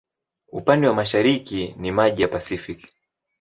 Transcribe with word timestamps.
Upande 0.51 0.87
wa 0.87 0.93
mashariki 0.93 1.75
ni 1.77 1.91
maji 1.91 2.21
ya 2.21 2.27
Pasifiki. 2.27 2.87